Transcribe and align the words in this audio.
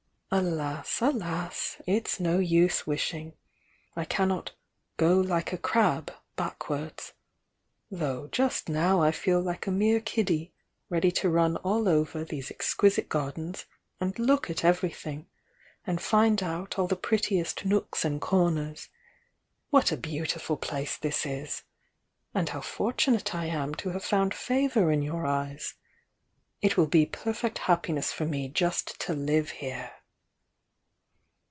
"Alas, 0.33 1.01
alas! 1.01 1.75
it's 1.85 2.17
no 2.17 2.39
use 2.39 2.87
wishing. 2.87 3.33
I 3.97 4.05
cannot 4.05 4.53
'go 4.95 5.19
like 5.19 5.51
a 5.51 5.57
crab, 5.57 6.09
backwards.' 6.37 7.11
Though 7.91 8.27
just 8.29 8.69
now 8.69 9.01
I 9.01 9.11
feel 9.11 9.41
like 9.41 9.67
a 9.67 9.71
.nere 9.71 9.99
kiddie, 9.99 10.53
ready 10.87 11.11
to 11.19 11.29
run 11.29 11.57
all 11.57 11.89
over 11.89 12.23
these 12.23 12.49
exquisite 12.49 13.09
gardens 13.09 13.65
and 13.99 14.17
look 14.17 14.49
at 14.49 14.63
everything, 14.63 15.27
and 15.85 15.99
find 16.01 16.41
out 16.41 16.79
all 16.79 16.87
the 16.87 16.95
prettiest 16.95 17.65
nooks 17.65 18.05
and 18.05 18.21
corners. 18.21 18.87
What 19.69 19.91
a 19.91 19.97
beautiful 19.97 20.55
place 20.55 20.95
this 20.95 21.25
is!— 21.25 21.63
and 22.33 22.47
how 22.47 22.61
fortunate 22.61 23.35
I 23.35 23.47
am 23.47 23.75
to 23.75 23.89
have 23.89 24.05
found 24.05 24.33
favour 24.33 24.93
in 24.93 25.01
your 25.01 25.25
eyes! 25.25 25.73
It 26.61 26.77
will 26.77 26.87
be 26.87 27.05
perfect 27.05 27.57
hcppiness 27.57 28.13
for 28.13 28.25
me 28.25 28.47
just 28.47 28.97
to 29.01 29.13
live 29.13 29.49
here!" 29.49 29.91